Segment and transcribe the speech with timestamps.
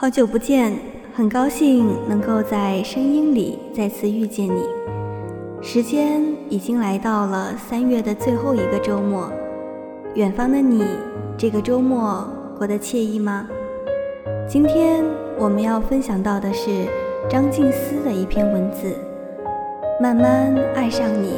[0.00, 0.72] 好久不见，
[1.12, 4.62] 很高兴能够在声音里再次遇见你。
[5.60, 9.28] 时间已经来到了三月的最后一个周末，
[10.14, 10.84] 远方的你，
[11.36, 12.24] 这个周末
[12.56, 13.48] 过得惬意吗？
[14.46, 15.04] 今天
[15.36, 16.86] 我们要分享到的是
[17.28, 18.94] 张静思的一篇文字：
[20.00, 21.32] 慢慢爱上你，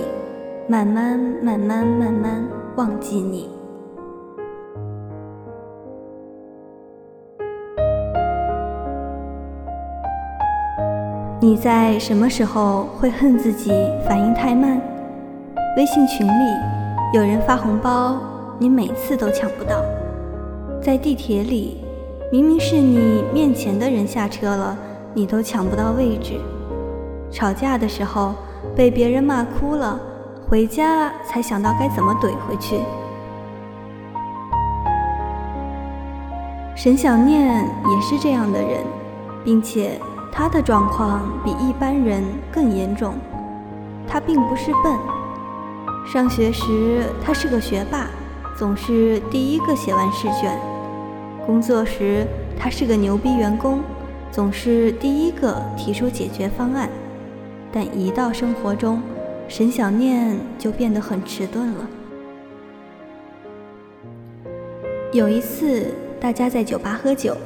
[0.68, 2.46] 慢慢慢慢慢慢
[2.76, 3.48] 忘记你。
[11.42, 13.72] 你在什么时候会恨自己
[14.06, 14.78] 反应太慢？
[15.74, 16.54] 微信群里
[17.14, 18.18] 有人发红包，
[18.58, 19.76] 你每次都抢不到；
[20.82, 21.82] 在地铁里，
[22.30, 24.76] 明明是你面前的人下车了，
[25.14, 26.34] 你都抢不到位置；
[27.30, 28.34] 吵架的时候
[28.76, 29.98] 被别人骂哭了，
[30.46, 32.80] 回家才想到该怎么怼回去。
[36.76, 38.80] 沈小念也是这样的人，
[39.42, 39.98] 并且。
[40.32, 43.14] 他的状况比一般人更严重。
[44.06, 44.96] 他并不是笨，
[46.04, 48.08] 上学时他是个学霸，
[48.56, 50.56] 总是第一个写完试卷；
[51.46, 52.26] 工作时
[52.58, 53.80] 他是个牛逼员工，
[54.32, 56.88] 总是第一个提出解决方案。
[57.72, 59.00] 但一到生活中，
[59.46, 61.86] 沈小念就变得很迟钝了。
[65.12, 65.86] 有一次，
[66.20, 67.36] 大家在酒吧喝酒，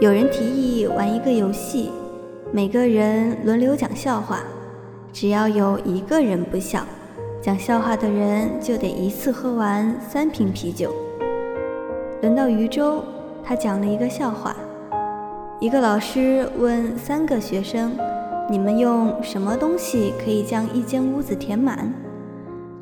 [0.00, 1.92] 有人提议玩一个游戏。
[2.54, 4.40] 每个人轮流讲笑话，
[5.10, 6.84] 只要有一个人不笑，
[7.40, 10.92] 讲笑话的人就得一次喝完三瓶啤酒。
[12.20, 13.02] 轮到余舟，
[13.42, 14.54] 他讲了一个笑话：
[15.60, 17.96] 一个老师问三个学生
[18.50, 21.90] ：“你们用什么东西可以将一间屋子填满？”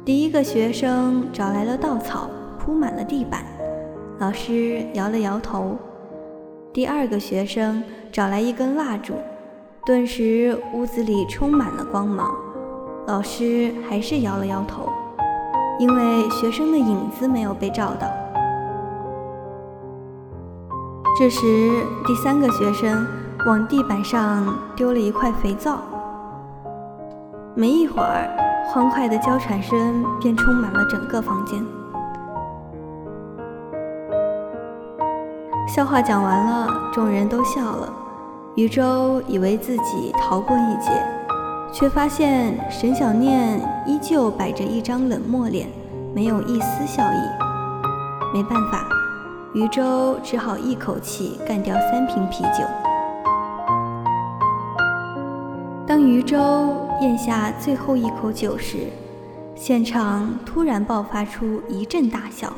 [0.05, 3.45] 第一个学生找来了稻草，铺满了地板。
[4.19, 5.79] 老师摇了摇头。
[6.73, 7.81] 第二个学生
[8.11, 9.15] 找来一根蜡烛。
[9.87, 12.31] 顿时，屋子里充满了光芒。
[13.07, 14.91] 老师还是摇了摇头，
[15.79, 18.07] 因为学生的影子没有被照到。
[21.19, 23.07] 这时，第三个学生
[23.47, 25.79] 往地板上丢了一块肥皂。
[27.55, 28.29] 没一会儿，
[28.67, 31.65] 欢快的娇喘声便充满了整个房间。
[35.67, 37.93] 笑话讲完了，众人都笑了。
[38.57, 40.91] 余舟以为自己逃过一劫，
[41.73, 45.69] 却发现沈小念依旧摆着一张冷漠脸，
[46.13, 47.17] 没有一丝笑意。
[48.35, 48.89] 没办法，
[49.55, 52.65] 余舟只好一口气干掉三瓶啤酒。
[55.87, 58.79] 当余舟咽下最后一口酒时，
[59.55, 62.53] 现场突然爆发出一阵大笑。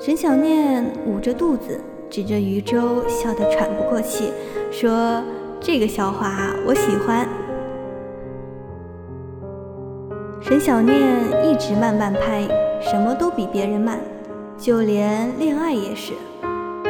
[0.00, 1.78] 沈小念捂着肚子。
[2.10, 4.30] 指着余舟，笑得喘不过气，
[4.74, 5.22] 说
[5.62, 7.28] ：“这个笑话我喜欢。”
[10.42, 10.98] 沈小念
[11.44, 12.42] 一直慢半拍，
[12.80, 14.00] 什么都比别人慢，
[14.58, 16.12] 就连恋爱也是。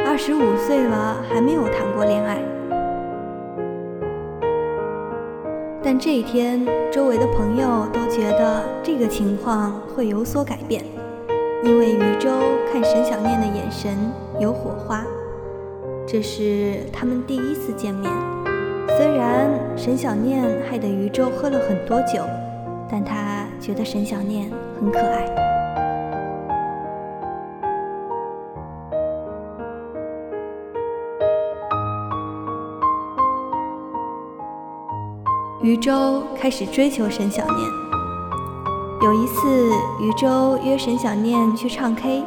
[0.03, 2.39] 二十五岁了还没有谈过恋爱。
[5.83, 10.83] 但这一天，周围的朋友都觉得这个情况会有所改变，
[11.63, 12.31] 因为余舟
[12.73, 13.95] 看沈小念的眼神
[14.39, 15.05] 有火花。
[16.17, 18.09] 这是他们第一次见面。
[18.87, 22.23] 虽然沈小念害得余舟喝了很多酒，
[22.89, 24.49] 但他觉得沈小念
[24.79, 25.25] 很可爱。
[35.61, 37.59] 余舟开始追求沈小念。
[39.01, 42.23] 有一次，余舟约沈小念去唱 K，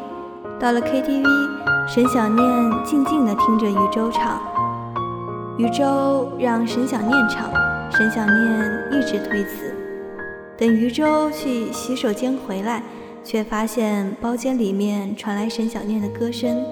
[0.60, 1.77] 到了 KTV。
[1.88, 4.38] 沈小念静静地听着余舟唱，
[5.56, 7.50] 余舟让沈小念唱，
[7.90, 9.74] 沈小念一直推辞。
[10.58, 12.82] 等余舟去洗手间回来，
[13.24, 16.62] 却发现包间里面传来沈小念的歌声。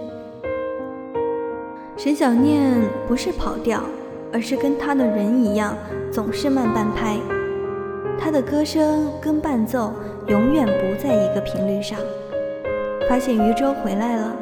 [1.97, 2.79] 沈小念
[3.09, 3.81] 不是跑调，
[4.31, 5.75] 而是跟他的人一样，
[6.13, 7.17] 总是慢半拍。
[8.21, 9.95] 他的歌声跟伴奏
[10.27, 11.99] 永远不在一个频率上。
[13.09, 14.37] 发现余舟回来了。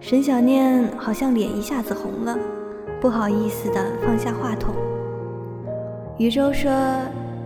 [0.00, 2.38] 沈小念好像脸一下子红了，
[3.00, 4.72] 不好意思地放下话筒。
[6.18, 6.70] 余舟说：“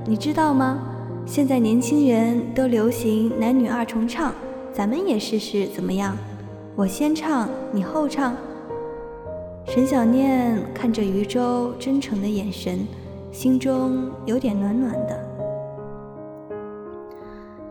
[0.04, 0.78] 你知道吗？
[1.24, 4.34] 现在年轻人都流行男女二重唱，
[4.72, 6.16] 咱们也试试怎么样？
[6.76, 8.36] 我先唱，你后唱。”
[9.64, 12.86] 沈小念看着余舟真诚的眼神，
[13.30, 15.18] 心中有点暖暖的。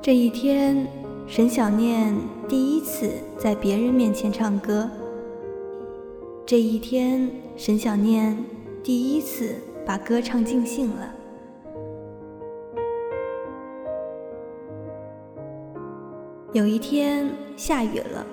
[0.02, 0.88] 这一天。
[1.28, 2.14] 沈小念
[2.50, 4.90] 第一次在别人面前唱歌，
[6.46, 8.38] 这一天，沈小念
[8.84, 11.16] 第一次把歌唱尽兴了。
[16.52, 18.26] 有一天下雨了，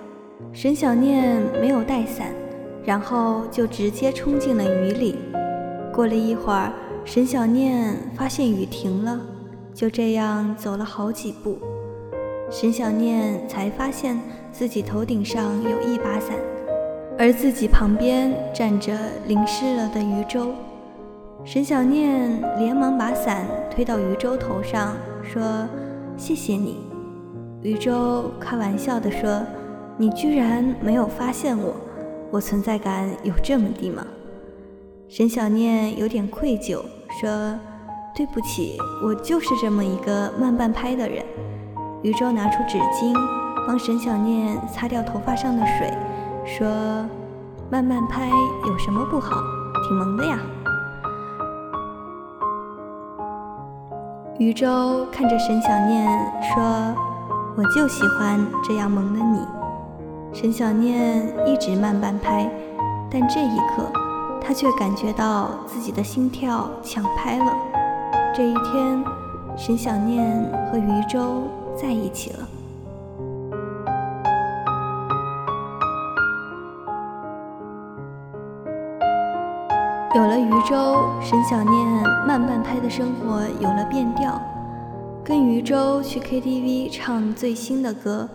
[0.53, 2.35] 沈小念没有带伞，
[2.85, 5.15] 然后就直接冲进了雨里。
[5.93, 6.73] 过了一会儿，
[7.05, 9.21] 沈小念发现雨停了，
[9.73, 11.59] 就这样走了好几步，
[12.51, 14.19] 沈小念才发现
[14.51, 16.35] 自己头顶上有一把伞，
[17.19, 18.97] 而自己旁边站着
[19.27, 20.55] 淋湿了的渔舟。
[21.45, 25.69] 沈小念连忙把伞推到渔舟头上，说
[26.17, 26.79] ：“谢谢你。”
[27.63, 29.43] 渔舟开玩笑地说
[29.99, 31.75] ：“你居然没有发现我，
[32.31, 34.07] 我存在感有这么低吗？”
[35.07, 36.83] 沈小念有点愧疚，
[37.21, 37.59] 说
[38.17, 41.23] ：“对不起，我就是这么一个慢半拍的人。”
[42.03, 43.13] 渔舟拿出纸巾，
[43.67, 45.93] 帮沈小念擦掉头发上的水，
[46.45, 46.67] 说
[47.71, 49.37] ：“慢慢拍有什么不好？
[49.87, 50.39] 挺萌的呀。”
[54.39, 56.07] 渔舟看着沈小念
[56.55, 56.95] 说。
[57.57, 59.41] 我就喜欢这样萌的你，
[60.33, 62.49] 沈小念一直慢半拍，
[63.11, 63.91] 但这一刻，
[64.41, 67.53] 他却感觉到自己的心跳抢拍了。
[68.33, 69.05] 这一天，
[69.57, 71.49] 沈小念和渔舟
[71.81, 72.39] 在一起了。
[80.15, 80.75] 有了渔舟，
[81.21, 81.87] 沈小念
[82.27, 84.41] 慢半拍的生活有了变调。
[85.23, 88.29] 跟渔舟去 KTV 唱最新的歌，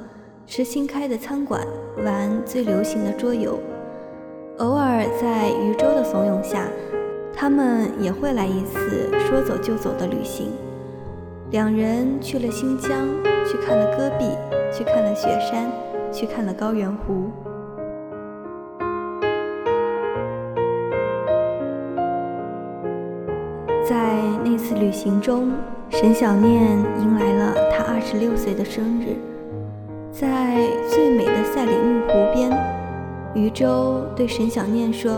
[0.45, 1.66] 吃新开的餐馆，
[2.06, 3.60] 玩最流行的桌游。
[4.60, 6.68] 偶尔在渔舟的怂恿下，
[7.36, 10.51] 他们也会来一次说走就走的旅行。
[11.54, 12.90] 两人去了新疆，
[13.46, 14.26] 去看了戈壁，
[14.76, 15.72] 去看了雪山，
[16.12, 17.30] 去看了高原湖。
[23.88, 25.52] 在那次旅行中。
[25.92, 29.16] 沈小念迎来了他二十六岁的生日，
[30.12, 32.52] 在最美的赛里木湖边，
[33.36, 35.12] 渔舟对沈小念说：“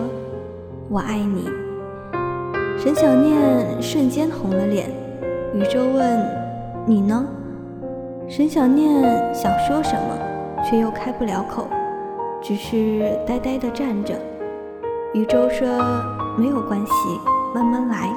[0.91, 1.49] 我爱你。”
[2.77, 5.04] 沈小念瞬间红了脸。
[5.55, 6.19] 宇宙问
[6.85, 7.25] ：“你呢？”
[8.27, 10.17] 沈小念想说什么，
[10.61, 11.65] 却又开不了口，
[12.41, 14.13] 只是呆呆地站着。
[15.13, 15.65] 宇宙说
[16.37, 16.91] ：“没有关系，
[17.53, 18.11] 慢慢来，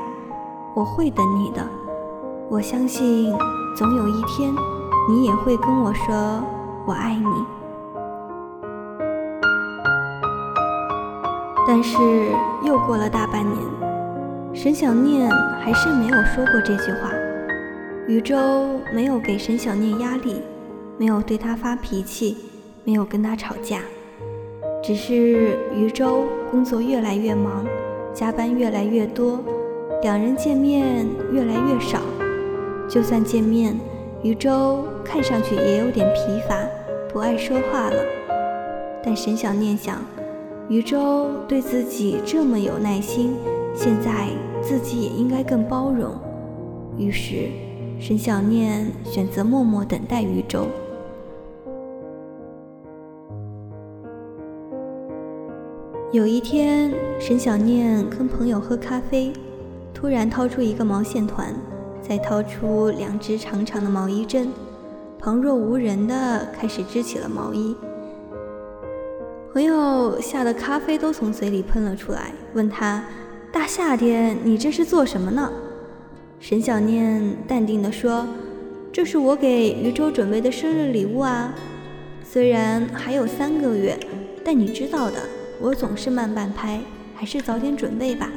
[0.74, 1.64] 我会等你的。”
[2.50, 3.32] 我相信，
[3.76, 4.52] 总有一天，
[5.08, 6.42] 你也会跟我说
[6.86, 7.24] “我爱你”。
[11.68, 11.96] 但是
[12.64, 13.56] 又过了大半年，
[14.52, 15.30] 沈小念
[15.60, 17.10] 还是没有说过这句话。
[18.08, 20.36] 禹舟没有给沈小念压力，
[20.96, 22.38] 没有对他发脾气，
[22.82, 23.82] 没有跟他吵架，
[24.82, 27.66] 只是禹舟工作越来越忙，
[28.14, 29.40] 加班越来越多，
[30.00, 32.00] 两人见面越来越少。
[32.88, 33.78] 就算见面，
[34.22, 36.56] 渔舟看上去也有点疲乏，
[37.12, 38.02] 不爱说话了。
[39.04, 40.02] 但沈小念想，
[40.70, 43.36] 渔舟对自己这么有耐心，
[43.74, 44.28] 现在
[44.62, 46.14] 自己也应该更包容。
[46.96, 47.50] 于是，
[48.00, 50.66] 沈小念选择默默等待渔舟。
[56.12, 59.32] 有一天，沈小念跟朋友喝咖啡，
[59.92, 61.54] 突然掏出一个毛线团。
[62.00, 64.50] 再掏出两只长长的毛衣针，
[65.18, 67.76] 旁若无人的开始织起了毛衣。
[69.52, 73.04] 朋友吓得咖啡都从嘴里喷了出来，问他
[73.52, 75.52] ：“大夏天你这是做什么呢？”
[76.40, 78.24] 沈小念淡定地说
[78.92, 81.52] ：“这是我给余舟准备的生日礼物啊。
[82.22, 83.98] 虽然还有三个月，
[84.44, 85.20] 但你知道的，
[85.60, 86.80] 我总是慢半拍，
[87.14, 88.30] 还是早点准备吧。”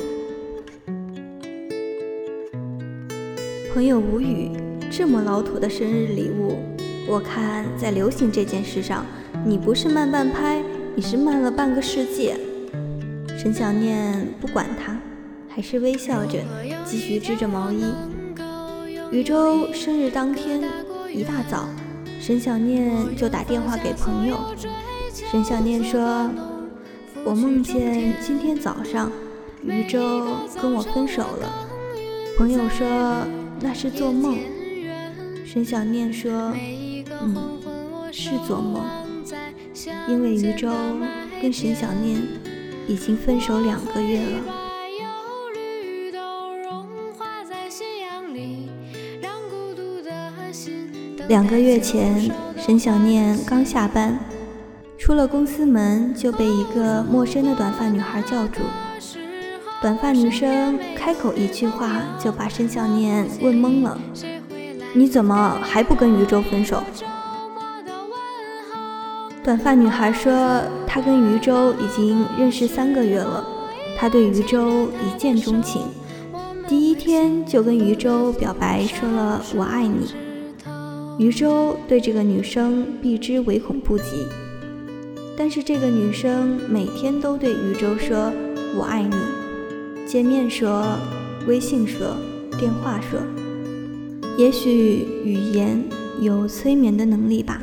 [3.72, 4.50] 朋友无语，
[4.90, 6.58] 这么老土的生日礼物，
[7.08, 9.06] 我看在流行这件事上，
[9.46, 10.62] 你不是慢半拍，
[10.96, 12.34] 你是慢了半个世纪。
[13.38, 15.00] 沈小念不管他，
[15.48, 16.40] 还是微笑着
[16.92, 17.86] 继续织着毛衣。
[19.12, 20.62] 余舟生日当天
[21.10, 21.70] 一大早，
[22.20, 24.38] 沈小念就打电话给朋友。
[25.14, 26.30] 沈小念说
[27.24, 29.10] ：“我梦见今天早上
[29.64, 31.68] 余舟跟我分手了。”
[32.38, 32.86] 朋友说。
[33.64, 34.40] 那是做梦，
[35.46, 36.52] 沈小念说
[37.22, 37.38] ：“嗯，
[38.12, 38.84] 是做梦，
[40.08, 40.68] 因为余舟
[41.40, 42.20] 跟沈小念
[42.88, 44.61] 已经分手两个月了。”
[51.28, 54.20] 两个月前，沈小念刚下班，
[54.98, 58.62] 出了公司门，就被一个陌生的短发女孩叫住。
[59.82, 64.00] 短发女生开口一句话，就把沈小念问懵了
[64.94, 66.84] ：“你怎么还不跟余舟分手？”
[69.44, 73.44] 短发女孩说：“她跟余舟已经认识三个月了，
[73.98, 75.82] 她对余舟一见钟情，
[76.68, 80.14] 第一天就跟余舟表白，说了我爱你。
[81.22, 84.26] 余舟对这个女生避之唯恐不及，
[85.38, 88.34] 但是这个女生每天都对余舟说
[88.76, 89.16] 我爱你，
[90.08, 90.98] 见面说，
[91.46, 92.18] 微信说，
[92.58, 93.20] 电话说，
[94.36, 95.84] 也许语言
[96.20, 97.62] 有催眠的能力吧。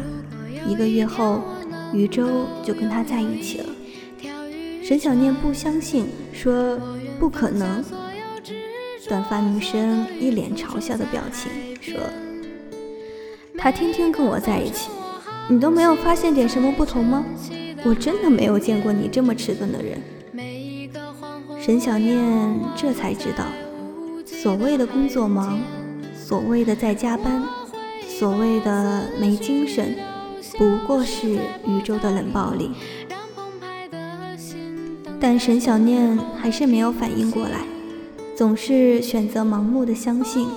[0.65, 1.43] 一个月后。”
[1.95, 3.67] 余舟就跟他在一起了。
[4.85, 6.79] 沈小念不相信，说
[7.19, 7.83] 不可能。
[9.09, 11.51] 短发女生一脸嘲笑的表情，
[11.81, 11.95] 说
[13.59, 14.89] ：“他天天跟我在一起，
[15.49, 17.25] 你都没有发现点什么不同吗？
[17.85, 20.01] 我真的没有见过你这么迟钝的人。”
[21.61, 23.45] 沈小念这才知道，
[24.25, 25.61] 所谓的工作忙，
[26.15, 27.43] 所谓的在加班，
[28.07, 29.97] 所谓的没精神。
[30.57, 31.29] 不过是
[31.67, 32.71] 宇宙的冷暴力，
[35.21, 37.61] 但沈小念还是没有反应过来，
[38.35, 40.49] 总是选择盲目的相信，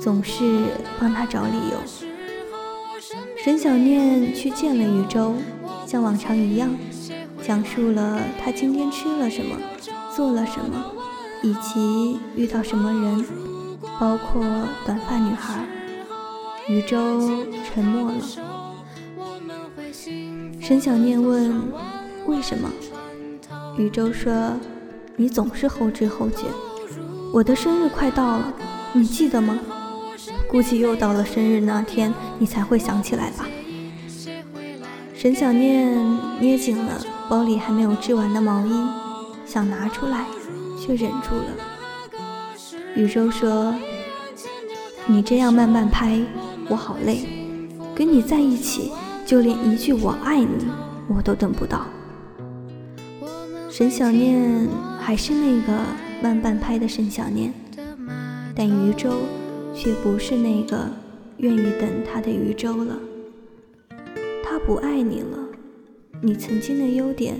[0.00, 0.64] 总是
[0.98, 2.05] 帮他找理由。
[3.46, 5.32] 沈小念去见了宇宙，
[5.86, 6.68] 像往常一样，
[7.40, 9.56] 讲述了他今天吃了什么，
[10.16, 10.84] 做了什么，
[11.44, 13.24] 以及遇到什么人，
[14.00, 14.42] 包括
[14.84, 15.64] 短发女孩。
[16.66, 18.18] 宇宙沉默了。
[20.60, 21.62] 沈小念问
[22.26, 22.68] ：“为什么？”
[23.78, 24.54] 宇宙说
[25.14, 26.46] ：“你总是后知后觉。
[27.32, 28.52] 我的生日快到了，
[28.92, 29.56] 你记得吗？
[30.48, 33.46] 估计又到了生日那天，你才会想起来吧。”
[35.14, 35.96] 沈小念
[36.40, 38.72] 捏紧了包里还没有织完的毛衣，
[39.44, 40.24] 想拿出来，
[40.80, 41.46] 却忍住了。
[42.94, 43.74] 宇宙说
[45.06, 46.20] ：“你这样慢慢拍，
[46.68, 47.26] 我好累。
[47.94, 48.92] 跟你在一起。”
[49.26, 50.68] 就连一句“我爱你”
[51.12, 51.84] 我都等不到。
[53.68, 54.68] 沈小念
[55.00, 55.72] 还是那个
[56.22, 57.52] 慢半拍的沈小念，
[58.54, 59.10] 但余舟
[59.76, 60.90] 却不是那个
[61.36, 62.98] 愿意等他的余舟了。
[64.42, 65.38] 他不爱你了，
[66.22, 67.38] 你曾经的优点，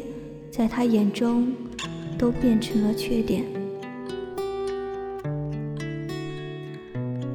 [0.51, 1.53] 在他眼中
[2.19, 3.45] 都变成了缺点。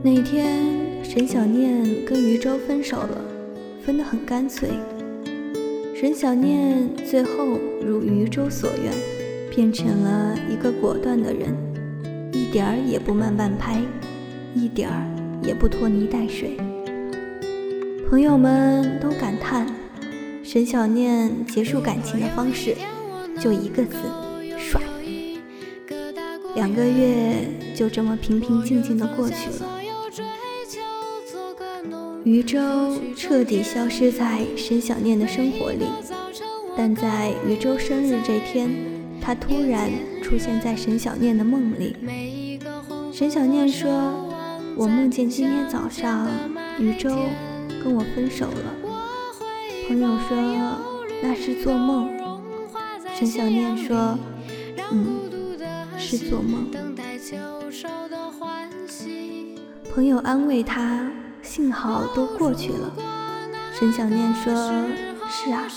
[0.04, 3.26] 那天，沈小念跟余舟分手了。
[3.84, 4.70] 分得很干脆，
[5.96, 8.94] 沈小念最后如余舟所愿，
[9.50, 11.52] 变成了一个果断的人，
[12.32, 13.82] 一点儿也不慢半拍，
[14.56, 15.06] 一点儿
[15.44, 16.58] 也不拖泥带水。
[18.10, 19.66] 朋友们都感叹，
[20.44, 22.76] 沈小念结束感情的方式
[23.40, 23.96] 就一个字：
[24.58, 24.82] 帅。
[26.56, 29.80] 两个月就这么平平静静的过去了。
[32.24, 32.60] 余舟
[33.16, 35.86] 彻底消失在沈小念的生活里，
[36.78, 38.70] 但在余舟生日这天，
[39.20, 39.90] 他突然
[40.22, 41.96] 出现在沈小念的梦里。
[43.12, 43.90] 沈小念说
[44.76, 46.28] ：“我梦见今天早上
[46.80, 47.10] 余舟
[47.84, 48.76] 跟我分手了。”
[49.88, 50.38] 朋友说
[51.22, 52.10] ：“那是做梦。”
[53.14, 54.18] 沈小念说
[54.92, 55.30] ：“嗯，
[55.98, 56.70] 是做梦。”
[59.94, 61.12] 朋友安慰他。
[61.44, 62.94] 幸好都过去了，
[63.74, 64.54] 沈小念说
[65.28, 65.68] ：“是啊。”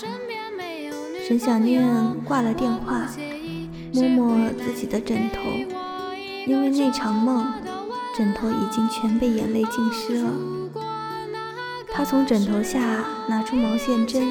[1.27, 1.83] 沈小念
[2.23, 3.09] 挂了电话，
[3.91, 5.41] 摸摸自己的枕头，
[6.45, 7.51] 因为那场梦，
[8.17, 10.31] 枕头已经全被眼泪浸湿了。
[11.91, 14.29] 他从枕头下拿出毛线针，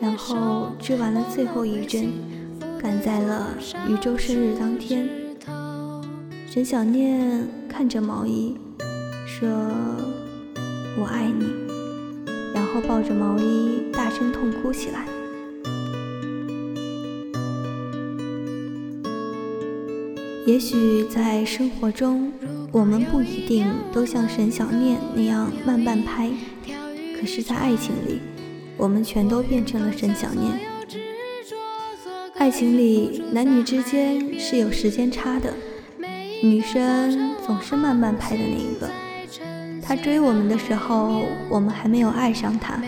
[0.00, 2.12] 然后织完了最后一针，
[2.80, 3.54] 赶在了
[3.88, 5.08] 余舟生日当天。
[6.48, 8.56] 沈小念看着毛衣，
[9.26, 9.48] 说。
[11.00, 11.46] 我爱你，
[12.52, 15.06] 然后抱着毛衣大声痛哭起来。
[20.44, 22.32] 也许在生活中，
[22.70, 26.30] 我们不一定都像沈小念那样慢半拍，
[27.18, 28.20] 可是，在爱情里，
[28.76, 30.60] 我们全都变成了沈小念。
[32.36, 35.54] 爱情里，男女之间是有时间差的，
[36.42, 38.88] 女生总是慢半拍的那一个。
[39.82, 42.82] 他追我们的时候，我们还没有爱上他；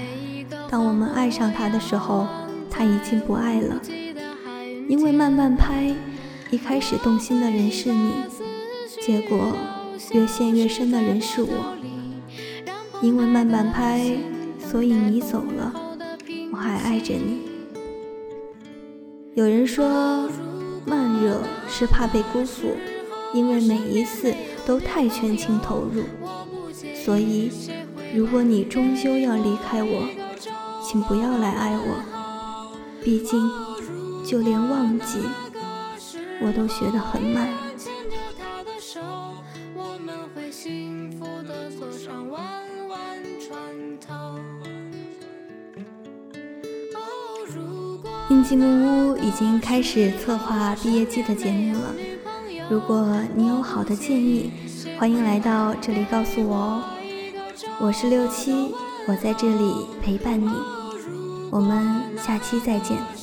[0.69, 2.27] 当我们爱上他的时候，
[2.71, 3.81] 他已经不爱了。
[4.89, 5.95] 因为慢慢拍，
[6.51, 8.13] 一开始动心的人是你，
[9.05, 9.55] 结果
[10.13, 11.77] 越陷越深的人是我。
[13.03, 14.17] 因为慢半拍，
[14.59, 15.73] 所以你走了，
[16.53, 17.39] 我还爱着你；
[19.35, 20.29] 有人说，
[20.85, 22.77] 慢热是怕被辜负，
[23.33, 24.35] 因为每一次
[24.67, 26.05] 都太全情投入。
[26.95, 27.51] 所以，
[28.15, 30.07] 如果你终究要离开我，
[30.85, 32.05] 请不要来爱我。
[33.03, 33.51] 毕竟，
[34.23, 35.21] 就连忘记，
[36.43, 37.49] 我都学得很慢。
[48.29, 51.95] 印记木屋已经开始策划毕业季的节目了。
[52.69, 54.51] 如果你有好的建议，
[54.99, 56.83] 欢迎来到这里告诉我哦。
[57.79, 58.75] 我是六七，
[59.07, 60.51] 我在这里陪伴你。
[61.53, 63.20] 我们下期再见。